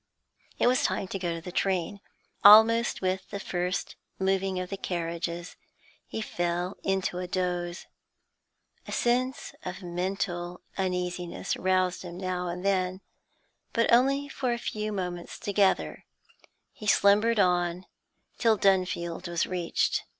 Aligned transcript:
It 0.57 0.65
was 0.65 0.81
time 0.81 1.07
to 1.09 1.19
go 1.19 1.35
to 1.35 1.41
the 1.41 1.51
train. 1.51 1.99
Almost 2.43 3.01
with 3.03 3.29
the 3.29 3.39
first 3.39 3.97
moving 4.17 4.59
of 4.59 4.71
the 4.71 4.75
carriages 4.75 5.57
he 6.07 6.21
fell 6.21 6.75
into 6.81 7.19
a 7.19 7.27
doze. 7.27 7.85
A 8.87 8.91
sense 8.91 9.53
of 9.63 9.83
mental 9.83 10.61
uneasiness 10.75 11.55
roused 11.55 12.01
him 12.01 12.17
now 12.17 12.47
and 12.47 12.65
then, 12.65 13.01
but 13.73 13.93
only 13.93 14.27
for 14.27 14.51
a 14.53 14.57
few 14.57 14.91
moments 14.91 15.37
together; 15.37 16.05
he 16.71 16.87
slumbered 16.87 17.39
on 17.39 17.85
till 18.39 18.57
Dunfield 18.57 19.27
was 19.27 19.45
reached. 19.45 20.05